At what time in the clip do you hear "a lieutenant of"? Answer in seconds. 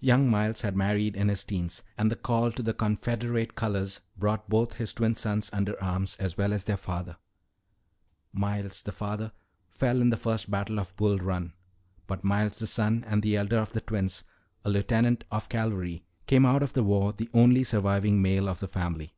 14.66-15.48